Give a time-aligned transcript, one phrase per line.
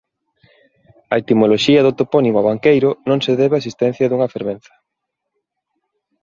[1.13, 4.73] A etimoloxía do topónimo Abanqueiro non se debe á existencia dunha fervenza.